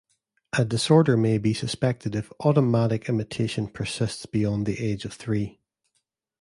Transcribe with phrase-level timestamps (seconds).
[0.57, 5.59] A disorder may be suspected if automatic imitation persists beyond the age of three.